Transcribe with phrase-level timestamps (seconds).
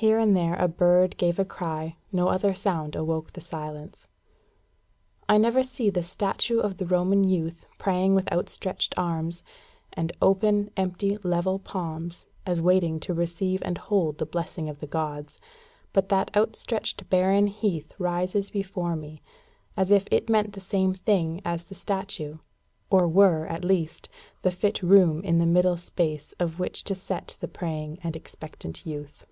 [0.00, 4.08] Here and there a bird gave a cry; no other sound awoke the silence.
[5.28, 9.42] I never see the statue of the Roman youth, praying with outstretched arms,
[9.92, 14.86] and open, empty, level palms, as waiting to receive and hold the blessing of the
[14.86, 15.38] gods,
[15.92, 19.20] but that outstretched barren heath rises before me,
[19.76, 22.38] as if it meant the same thing as the statue
[22.88, 24.08] or were, at least,
[24.40, 28.86] the fit room in the middle space of which to set the praying and expectant
[28.86, 29.26] youth.